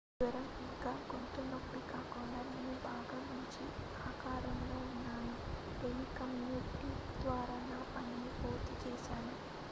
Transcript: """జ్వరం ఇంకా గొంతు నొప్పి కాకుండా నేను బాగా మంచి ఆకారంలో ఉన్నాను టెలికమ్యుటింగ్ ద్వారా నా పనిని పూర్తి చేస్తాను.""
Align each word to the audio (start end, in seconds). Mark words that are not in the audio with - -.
"""జ్వరం 0.11 0.45
ఇంకా 0.59 0.91
గొంతు 1.09 1.41
నొప్పి 1.49 1.81
కాకుండా 1.89 2.39
నేను 2.47 2.71
బాగా 2.85 3.17
మంచి 3.27 3.65
ఆకారంలో 4.03 4.77
ఉన్నాను 4.87 5.35
టెలికమ్యుటింగ్ 5.81 7.03
ద్వారా 7.21 7.57
నా 7.67 7.79
పనిని 7.93 8.31
పూర్తి 8.39 8.75
చేస్తాను."" 8.83 9.35